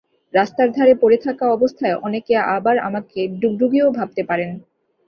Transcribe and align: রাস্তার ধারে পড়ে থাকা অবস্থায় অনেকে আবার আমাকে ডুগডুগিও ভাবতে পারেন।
রাস্তার 0.33 0.67
ধারে 0.71 0.93
পড়ে 1.01 1.17
থাকা 1.17 1.45
অবস্থায় 1.51 1.95
অনেকে 2.01 2.33
আবার 2.55 2.75
আমাকে 2.87 3.19
ডুগডুগিও 3.41 3.87
ভাবতে 3.97 4.21
পারেন। 4.29 4.49